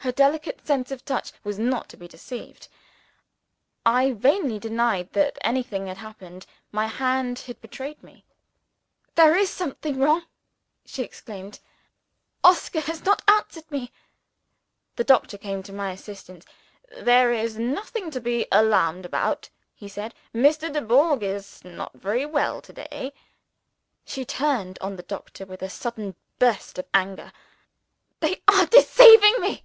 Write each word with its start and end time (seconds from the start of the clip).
Her 0.00 0.12
delicate 0.12 0.64
sense 0.66 0.90
of 0.90 1.06
touch 1.06 1.32
was 1.42 1.58
not 1.58 1.88
to 1.88 1.96
be 1.96 2.06
deceived. 2.06 2.68
I 3.86 4.12
vainly 4.12 4.58
denied 4.58 5.10
that 5.14 5.38
anything 5.40 5.86
had 5.86 5.96
happened: 5.96 6.44
my 6.70 6.86
hand 6.86 7.38
had 7.38 7.62
betrayed 7.62 8.02
me. 8.02 8.22
"There 9.14 9.34
is 9.34 9.48
something 9.48 9.98
wrong!" 9.98 10.24
she 10.84 11.02
exclaimed, 11.02 11.60
"Oscar 12.44 12.80
has 12.80 13.06
not 13.06 13.22
answered 13.26 13.68
me." 13.70 13.90
The 14.96 15.02
doctor 15.02 15.38
came 15.38 15.62
to 15.62 15.72
my 15.72 15.92
assistance. 15.92 16.44
"There 16.92 17.32
is 17.32 17.56
nothing 17.58 18.10
to 18.10 18.20
be 18.20 18.46
alarmed 18.52 19.06
about," 19.06 19.48
he 19.74 19.88
said. 19.88 20.12
"Mr. 20.34 20.70
Dubourg 20.70 21.22
is 21.22 21.64
not 21.64 21.94
very 21.94 22.26
well 22.26 22.60
to 22.60 22.72
day." 22.74 23.14
She 24.04 24.24
turned 24.26 24.78
on 24.82 24.96
the 24.96 25.02
doctor, 25.04 25.46
with 25.46 25.62
a 25.62 25.70
sudden 25.70 26.14
burst 26.38 26.78
of 26.78 26.84
anger. 26.92 27.32
"You 28.20 28.36
are 28.46 28.66
deceiving 28.66 29.40
me!" 29.40 29.64